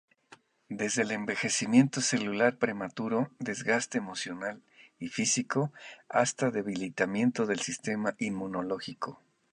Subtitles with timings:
[0.69, 4.59] Desde envejecimiento celular prematuro, desgaste emocional
[4.97, 5.71] y físico
[6.09, 9.21] hasta debilitamiento del sistema inmunológico.